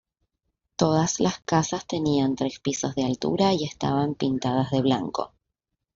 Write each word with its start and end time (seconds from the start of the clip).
Todas 0.77 1.19
las 1.19 1.41
casas 1.41 1.85
tenían 1.85 2.35
tres 2.35 2.59
pisos 2.59 2.95
de 2.95 3.05
altura 3.05 3.53
y 3.53 3.65
estaban 3.65 4.15
pintadas 4.15 4.71
de 4.71 4.81
blanco. 4.81 5.31